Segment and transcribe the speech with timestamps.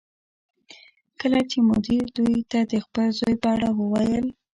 [1.19, 4.25] کله چې مدیر دوی ته د خپل زوی په اړه وویل